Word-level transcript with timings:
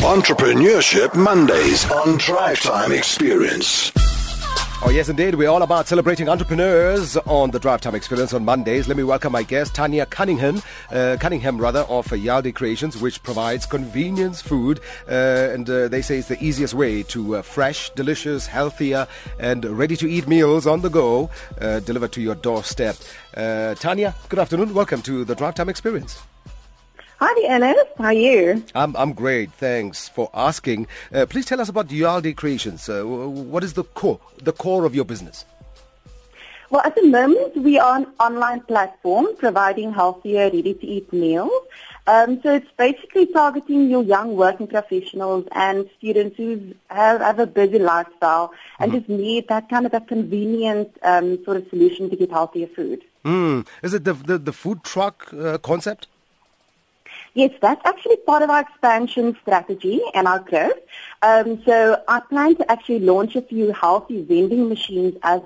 Entrepreneurship 0.00 1.14
Mondays 1.14 1.88
on 1.90 2.16
Drive 2.16 2.58
Time 2.60 2.90
Experience. 2.90 3.92
Oh, 4.82 4.90
yes, 4.90 5.10
indeed. 5.10 5.34
We're 5.34 5.50
all 5.50 5.62
about 5.62 5.86
celebrating 5.86 6.26
entrepreneurs 6.26 7.18
on 7.18 7.50
the 7.50 7.58
Drive 7.60 7.82
Time 7.82 7.94
Experience 7.94 8.32
on 8.32 8.42
Mondays. 8.42 8.88
Let 8.88 8.96
me 8.96 9.04
welcome 9.04 9.30
my 9.30 9.42
guest, 9.42 9.74
Tania 9.74 10.06
Cunningham, 10.06 10.62
uh, 10.90 11.18
Cunningham 11.20 11.58
rather, 11.58 11.80
of 11.80 12.06
Yaldi 12.06 12.54
Creations, 12.54 12.96
which 12.96 13.22
provides 13.22 13.66
convenience 13.66 14.40
food. 14.40 14.80
Uh, 15.06 15.50
and 15.52 15.68
uh, 15.68 15.86
they 15.88 16.00
say 16.00 16.18
it's 16.18 16.28
the 16.28 16.42
easiest 16.42 16.72
way 16.72 17.02
to 17.04 17.36
uh, 17.36 17.42
fresh, 17.42 17.90
delicious, 17.90 18.46
healthier, 18.46 19.06
and 19.38 19.66
ready 19.66 19.96
to 19.96 20.10
eat 20.10 20.26
meals 20.26 20.66
on 20.66 20.80
the 20.80 20.88
go 20.88 21.28
uh, 21.60 21.80
delivered 21.80 22.12
to 22.12 22.22
your 22.22 22.34
doorstep. 22.36 22.96
Uh, 23.36 23.74
Tania, 23.74 24.14
good 24.30 24.38
afternoon. 24.38 24.72
Welcome 24.72 25.02
to 25.02 25.26
the 25.26 25.34
Drive 25.34 25.56
Time 25.56 25.68
Experience. 25.68 26.22
Hi, 27.22 27.54
Ennis. 27.54 27.76
How 27.98 28.04
are 28.04 28.12
you? 28.14 28.64
I'm, 28.74 28.96
I'm 28.96 29.12
great. 29.12 29.52
Thanks 29.52 30.08
for 30.08 30.30
asking. 30.32 30.86
Uh, 31.12 31.26
please 31.26 31.44
tell 31.44 31.60
us 31.60 31.68
about 31.68 31.88
Yaldi 31.88 32.34
Creations. 32.34 32.88
Uh, 32.88 33.04
what 33.04 33.62
is 33.62 33.74
the 33.74 33.84
core, 33.84 34.18
the 34.42 34.52
core 34.52 34.86
of 34.86 34.94
your 34.94 35.04
business? 35.04 35.44
Well, 36.70 36.80
at 36.82 36.94
the 36.94 37.06
moment, 37.06 37.58
we 37.58 37.78
are 37.78 37.98
an 37.98 38.06
online 38.18 38.60
platform 38.60 39.26
providing 39.36 39.92
healthier, 39.92 40.44
ready-to-eat 40.44 41.12
meals. 41.12 41.52
Um, 42.06 42.40
so 42.42 42.54
it's 42.54 42.70
basically 42.78 43.26
targeting 43.26 43.90
your 43.90 44.02
young 44.02 44.34
working 44.34 44.66
professionals 44.66 45.46
and 45.52 45.90
students 45.98 46.38
who 46.38 46.74
have, 46.88 47.20
have 47.20 47.38
a 47.38 47.46
busy 47.46 47.78
lifestyle 47.78 48.54
and 48.78 48.92
mm-hmm. 48.92 48.98
just 48.98 49.10
need 49.10 49.48
that 49.48 49.68
kind 49.68 49.84
of 49.84 49.92
a 49.92 50.00
convenient 50.00 50.96
um, 51.02 51.44
sort 51.44 51.58
of 51.58 51.68
solution 51.68 52.08
to 52.08 52.16
get 52.16 52.30
healthier 52.30 52.68
food. 52.68 53.02
Mm. 53.26 53.66
Is 53.82 53.92
it 53.92 54.04
the, 54.04 54.14
the, 54.14 54.38
the 54.38 54.52
food 54.54 54.82
truck 54.84 55.30
uh, 55.34 55.58
concept? 55.58 56.06
Yes, 57.34 57.52
that's 57.60 57.80
actually 57.84 58.16
part 58.16 58.42
of 58.42 58.50
our 58.50 58.60
expansion 58.60 59.36
strategy 59.42 60.00
and 60.14 60.26
our 60.26 60.40
growth. 60.40 60.78
Um, 61.22 61.62
so 61.64 62.02
I 62.08 62.20
plan 62.20 62.56
to 62.56 62.70
actually 62.70 63.00
launch 63.00 63.36
a 63.36 63.42
few 63.42 63.72
healthy 63.72 64.22
vending 64.22 64.68
machines 64.68 65.16
as 65.22 65.42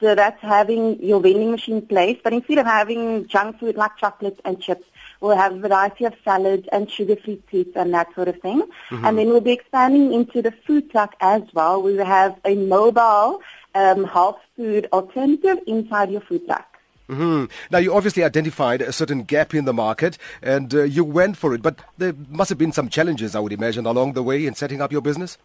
so 0.00 0.14
that's 0.14 0.40
having 0.40 1.02
your 1.04 1.20
vending 1.20 1.50
machine 1.50 1.82
placed, 1.82 2.22
but 2.22 2.32
instead 2.32 2.56
of 2.56 2.64
having 2.64 3.26
junk 3.26 3.60
food 3.60 3.76
like 3.76 3.98
chocolate 3.98 4.40
and 4.46 4.58
chips, 4.58 4.86
we'll 5.20 5.36
have 5.36 5.52
a 5.54 5.58
variety 5.58 6.06
of 6.06 6.14
salads 6.24 6.66
and 6.72 6.90
sugar-free 6.90 7.42
treats 7.50 7.76
and 7.76 7.92
that 7.92 8.14
sort 8.14 8.28
of 8.28 8.40
thing. 8.40 8.62
Mm-hmm. 8.62 9.04
And 9.04 9.18
then 9.18 9.28
we'll 9.28 9.42
be 9.42 9.52
expanding 9.52 10.14
into 10.14 10.40
the 10.40 10.52
food 10.66 10.90
truck 10.90 11.14
as 11.20 11.42
well. 11.52 11.82
We 11.82 11.96
will 11.96 12.06
have 12.06 12.40
a 12.46 12.54
mobile 12.54 13.42
um, 13.74 14.04
health 14.04 14.38
food 14.56 14.88
alternative 14.90 15.58
inside 15.66 16.10
your 16.10 16.22
food 16.22 16.46
truck. 16.46 16.79
Mm-hmm. 17.10 17.46
Now, 17.72 17.78
you 17.78 17.92
obviously 17.92 18.22
identified 18.22 18.82
a 18.82 18.92
certain 18.92 19.24
gap 19.24 19.52
in 19.52 19.64
the 19.64 19.72
market 19.72 20.16
and 20.42 20.72
uh, 20.72 20.84
you 20.84 21.02
went 21.02 21.36
for 21.36 21.54
it, 21.54 21.60
but 21.60 21.80
there 21.98 22.14
must 22.28 22.50
have 22.50 22.58
been 22.58 22.72
some 22.72 22.88
challenges, 22.88 23.34
I 23.34 23.40
would 23.40 23.52
imagine, 23.52 23.84
along 23.84 24.12
the 24.12 24.22
way 24.22 24.46
in 24.46 24.54
setting 24.54 24.80
up 24.80 24.92
your 24.92 25.00
business? 25.00 25.36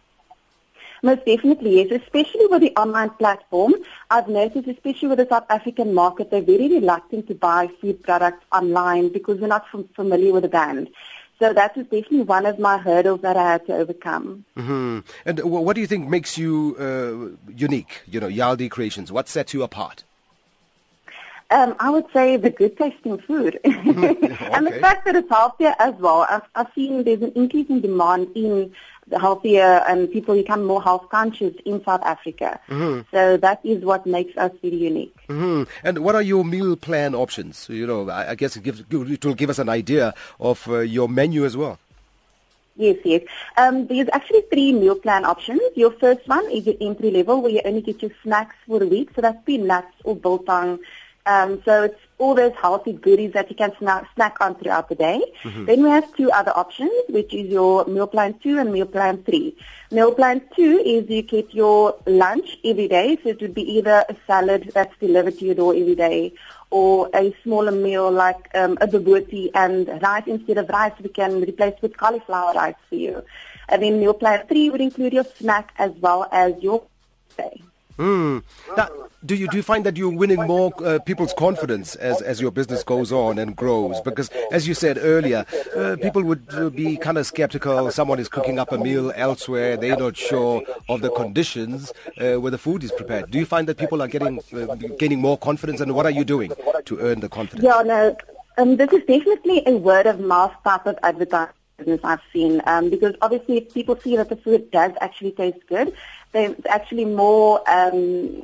Most 1.02 1.26
definitely, 1.26 1.82
yes. 1.82 2.00
Especially 2.00 2.46
with 2.46 2.62
the 2.62 2.74
online 2.76 3.10
platform, 3.10 3.74
I've 4.10 4.28
noticed, 4.28 4.68
especially 4.68 5.08
with 5.08 5.18
the 5.18 5.26
South 5.28 5.44
African 5.50 5.92
market, 5.92 6.30
they're 6.30 6.40
very 6.40 6.68
reluctant 6.68 7.26
to 7.28 7.34
buy 7.34 7.68
food 7.80 8.02
products 8.02 8.44
online 8.52 9.08
because 9.08 9.40
they're 9.40 9.48
not 9.48 9.66
familiar 9.94 10.32
with 10.32 10.44
the 10.44 10.48
brand. 10.48 10.88
So 11.38 11.52
that 11.52 11.76
was 11.76 11.84
definitely 11.86 12.22
one 12.22 12.46
of 12.46 12.58
my 12.58 12.78
hurdles 12.78 13.20
that 13.20 13.36
I 13.36 13.52
had 13.52 13.66
to 13.66 13.74
overcome. 13.74 14.44
Mm-hmm. 14.56 15.00
And 15.26 15.40
what 15.40 15.74
do 15.74 15.82
you 15.82 15.86
think 15.86 16.08
makes 16.08 16.38
you 16.38 16.76
uh, 16.78 17.52
unique? 17.54 18.02
You 18.06 18.20
know, 18.20 18.28
Yaldi 18.28 18.70
Creations. 18.70 19.12
What 19.12 19.28
sets 19.28 19.52
you 19.52 19.62
apart? 19.62 20.04
Um, 21.50 21.76
I 21.78 21.90
would 21.90 22.06
say 22.12 22.36
the 22.36 22.50
good 22.50 22.76
tasting 22.76 23.18
food. 23.18 23.60
okay. 23.64 24.36
and 24.52 24.66
the 24.66 24.78
fact 24.80 25.04
that 25.06 25.14
it's 25.14 25.28
healthier 25.28 25.74
as 25.78 25.94
well. 25.94 26.26
I've, 26.28 26.42
I've 26.54 26.72
seen 26.74 27.04
there's 27.04 27.22
an 27.22 27.32
increase 27.36 27.68
in 27.68 27.80
demand 27.80 28.28
in 28.34 28.72
the 29.08 29.20
healthier 29.20 29.84
and 29.86 30.10
people 30.10 30.34
become 30.34 30.64
more 30.64 30.82
health 30.82 31.08
conscious 31.10 31.54
in 31.64 31.82
South 31.84 32.02
Africa. 32.02 32.58
Mm-hmm. 32.68 33.02
So 33.12 33.36
that 33.36 33.60
is 33.62 33.84
what 33.84 34.06
makes 34.06 34.36
us 34.36 34.50
really 34.62 34.78
unique. 34.78 35.14
Mm-hmm. 35.28 35.70
And 35.86 35.98
what 35.98 36.14
are 36.16 36.22
your 36.22 36.44
meal 36.44 36.74
plan 36.76 37.14
options? 37.14 37.68
You 37.68 37.86
know, 37.86 38.10
I, 38.10 38.30
I 38.30 38.34
guess 38.34 38.56
it, 38.56 38.64
gives, 38.64 38.80
it 38.80 39.24
will 39.24 39.34
give 39.34 39.50
us 39.50 39.60
an 39.60 39.68
idea 39.68 40.14
of 40.40 40.66
uh, 40.68 40.78
your 40.80 41.08
menu 41.08 41.44
as 41.44 41.56
well. 41.56 41.78
Yes, 42.78 42.96
yes. 43.04 43.22
Um, 43.56 43.86
there's 43.86 44.08
actually 44.12 44.42
three 44.52 44.72
meal 44.72 44.96
plan 44.96 45.24
options. 45.24 45.60
Your 45.76 45.92
first 45.92 46.28
one 46.28 46.50
is 46.50 46.66
your 46.66 46.74
entry 46.80 47.10
level 47.10 47.40
where 47.40 47.52
you 47.52 47.62
only 47.64 47.80
get 47.80 48.02
your 48.02 48.10
snacks 48.22 48.54
for 48.66 48.82
a 48.82 48.86
week. 48.86 49.10
So 49.14 49.22
that's 49.22 49.42
peanuts 49.46 49.94
or 50.04 50.14
biltong, 50.14 50.80
um, 51.26 51.62
so 51.64 51.84
it's 51.84 52.00
all 52.18 52.34
those 52.34 52.52
healthy 52.54 52.92
goodies 52.92 53.32
that 53.32 53.50
you 53.50 53.56
can 53.56 53.72
snack, 53.78 54.08
snack 54.14 54.36
on 54.40 54.54
throughout 54.54 54.88
the 54.88 54.94
day. 54.94 55.20
Mm-hmm. 55.42 55.66
Then 55.66 55.82
we 55.82 55.90
have 55.90 56.16
two 56.16 56.30
other 56.30 56.52
options, 56.56 56.92
which 57.10 57.34
is 57.34 57.48
your 57.48 57.84
meal 57.84 58.06
plan 58.06 58.34
two 58.42 58.58
and 58.58 58.72
meal 58.72 58.86
plan 58.86 59.22
three. 59.24 59.54
Meal 59.90 60.12
plan 60.12 60.40
two 60.56 60.82
is 60.84 61.10
you 61.10 61.22
get 61.22 61.52
your 61.52 61.96
lunch 62.06 62.56
every 62.64 62.88
day, 62.88 63.18
so 63.22 63.28
it 63.30 63.40
would 63.42 63.54
be 63.54 63.70
either 63.76 64.04
a 64.08 64.16
salad 64.26 64.70
that's 64.72 64.96
delivered 64.98 65.38
to 65.38 65.44
your 65.44 65.54
door 65.54 65.74
every 65.74 65.94
day, 65.94 66.32
or 66.70 67.10
a 67.14 67.34
smaller 67.42 67.72
meal 67.72 68.10
like 68.10 68.48
um, 68.54 68.78
a 68.80 68.86
bobotie 68.86 69.50
and 69.54 69.88
rice 70.02 70.24
instead 70.26 70.58
of 70.58 70.68
rice 70.70 70.92
we 71.02 71.10
can 71.10 71.40
replace 71.40 71.74
with 71.82 71.96
cauliflower 71.96 72.54
rice 72.54 72.74
for 72.88 72.94
you. 72.94 73.22
And 73.68 73.82
then 73.82 74.00
meal 74.00 74.14
plan 74.14 74.46
three 74.46 74.70
would 74.70 74.80
include 74.80 75.12
your 75.12 75.24
snack 75.24 75.74
as 75.76 75.92
well 76.00 76.28
as 76.32 76.54
your. 76.62 76.82
Mm. 77.98 78.42
Now, 78.76 78.88
do 79.24 79.34
you 79.34 79.48
do 79.48 79.56
you 79.56 79.62
find 79.62 79.84
that 79.84 79.96
you're 79.96 80.10
winning 80.10 80.46
more 80.46 80.72
uh, 80.84 80.98
people's 81.00 81.32
confidence 81.32 81.96
as 81.96 82.20
as 82.20 82.40
your 82.40 82.50
business 82.50 82.84
goes 82.84 83.10
on 83.10 83.38
and 83.38 83.56
grows? 83.56 84.00
Because 84.02 84.30
as 84.52 84.68
you 84.68 84.74
said 84.74 84.98
earlier, 85.00 85.44
uh, 85.74 85.96
people 86.00 86.22
would 86.22 86.44
uh, 86.52 86.70
be 86.70 86.96
kind 86.96 87.18
of 87.18 87.26
skeptical. 87.26 87.90
Someone 87.90 88.18
is 88.18 88.28
cooking 88.28 88.58
up 88.58 88.72
a 88.72 88.78
meal 88.78 89.12
elsewhere; 89.16 89.76
they're 89.76 89.96
not 89.96 90.16
sure 90.16 90.62
of 90.88 91.00
the 91.00 91.10
conditions 91.10 91.92
uh, 92.18 92.34
where 92.34 92.50
the 92.50 92.58
food 92.58 92.84
is 92.84 92.92
prepared. 92.92 93.30
Do 93.30 93.38
you 93.38 93.46
find 93.46 93.66
that 93.68 93.78
people 93.78 94.02
are 94.02 94.08
getting 94.08 94.40
uh, 94.54 94.74
gaining 94.98 95.20
more 95.20 95.38
confidence? 95.38 95.80
And 95.80 95.94
what 95.94 96.06
are 96.06 96.10
you 96.10 96.24
doing 96.24 96.52
to 96.84 96.98
earn 97.00 97.20
the 97.20 97.28
confidence? 97.28 97.64
Yeah, 97.64 97.82
no, 97.82 98.16
um, 98.58 98.76
this 98.76 98.92
is 98.92 99.00
definitely 99.06 99.62
a 99.66 99.76
word 99.76 100.06
of 100.06 100.20
mouth 100.20 100.52
type 100.62 100.86
of 100.86 100.98
advertising 101.02 101.55
business 101.76 102.00
I've 102.04 102.20
seen 102.32 102.62
um, 102.66 102.90
because 102.90 103.14
obviously 103.20 103.58
if 103.58 103.74
people 103.74 103.96
see 103.96 104.16
that 104.16 104.28
the 104.28 104.36
food 104.36 104.70
does 104.70 104.92
actually 105.00 105.32
taste 105.32 105.58
good, 105.68 105.94
they're 106.32 106.54
actually 106.68 107.04
more 107.04 107.62
um, 107.68 108.42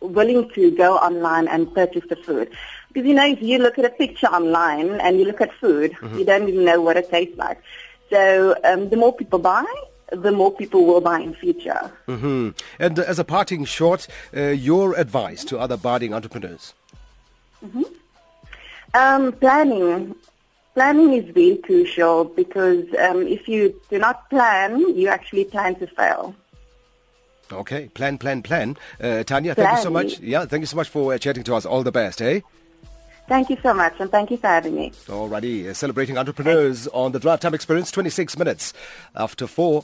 willing 0.00 0.50
to 0.50 0.70
go 0.70 0.96
online 0.96 1.48
and 1.48 1.72
purchase 1.74 2.04
the 2.08 2.16
food. 2.16 2.50
Because 2.92 3.08
you 3.08 3.14
know, 3.14 3.26
if 3.26 3.42
you 3.42 3.58
look 3.58 3.78
at 3.78 3.84
a 3.84 3.90
picture 3.90 4.26
online 4.26 5.00
and 5.00 5.18
you 5.18 5.24
look 5.24 5.40
at 5.40 5.52
food, 5.54 5.92
mm-hmm. 5.92 6.18
you 6.18 6.24
don't 6.24 6.48
even 6.48 6.64
know 6.64 6.80
what 6.80 6.96
it 6.96 7.10
tastes 7.10 7.36
like. 7.36 7.60
So 8.10 8.54
um, 8.64 8.88
the 8.88 8.96
more 8.96 9.12
people 9.12 9.38
buy, 9.38 9.66
the 10.10 10.30
more 10.30 10.52
people 10.52 10.84
will 10.84 11.00
buy 11.00 11.20
in 11.20 11.34
future. 11.34 11.90
Mm-hmm. 12.06 12.50
And 12.78 12.98
uh, 12.98 13.02
as 13.02 13.18
a 13.18 13.24
parting 13.24 13.64
shot, 13.64 14.06
uh, 14.36 14.40
your 14.42 14.94
advice 14.94 15.44
to 15.46 15.58
other 15.58 15.76
budding 15.76 16.14
entrepreneurs? 16.14 16.74
Mm-hmm. 17.64 17.82
Um, 18.94 19.32
planning. 19.32 20.14
Planning 20.74 21.12
is 21.12 21.32
very 21.32 21.56
crucial 21.58 22.24
because 22.24 22.84
um, 22.98 23.26
if 23.28 23.46
you 23.46 23.80
do 23.90 23.98
not 23.98 24.28
plan, 24.28 24.80
you 24.96 25.06
actually 25.08 25.44
plan 25.44 25.76
to 25.76 25.86
fail. 25.86 26.34
Okay, 27.52 27.88
plan, 27.94 28.18
plan, 28.18 28.42
plan. 28.42 28.76
Uh, 29.00 29.22
Tania, 29.22 29.54
plan. 29.54 29.66
thank 29.66 29.78
you 29.78 29.82
so 29.84 29.90
much. 29.90 30.18
Yeah, 30.18 30.46
thank 30.46 30.62
you 30.62 30.66
so 30.66 30.76
much 30.76 30.88
for 30.88 31.14
uh, 31.14 31.18
chatting 31.18 31.44
to 31.44 31.54
us. 31.54 31.64
All 31.64 31.84
the 31.84 31.92
best, 31.92 32.20
eh? 32.20 32.40
Thank 33.26 33.48
you 33.48 33.56
so 33.62 33.72
much, 33.72 33.94
and 34.00 34.10
thank 34.10 34.30
you 34.30 34.36
for 34.36 34.48
having 34.48 34.74
me. 34.74 34.90
Alrighty, 35.06 35.66
uh, 35.66 35.74
celebrating 35.74 36.18
entrepreneurs 36.18 36.88
on 36.88 37.12
the 37.12 37.18
Drive 37.18 37.40
Time 37.40 37.54
Experience, 37.54 37.90
26 37.90 38.36
minutes 38.36 38.74
after 39.14 39.46
4. 39.46 39.82